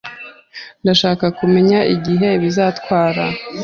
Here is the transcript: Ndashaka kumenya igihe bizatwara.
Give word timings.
Ndashaka 0.83 1.25
kumenya 1.37 1.79
igihe 1.95 2.29
bizatwara. 2.41 3.23